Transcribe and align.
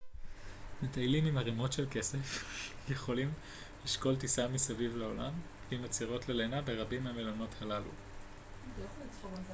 מטיילים 0.83 1.25
עם 1.25 1.37
ערימות 1.37 1.73
של 1.73 1.85
כסף 1.91 2.43
יכולים 2.89 3.33
לשקול 3.85 4.15
טיסה 4.15 4.47
סביב 4.57 4.97
העולם 5.01 5.33
עם 5.71 5.83
עצירות 5.83 6.29
ללינה 6.29 6.61
ברבים 6.61 7.03
מהמלונות 7.03 7.55
הללו 7.61 7.91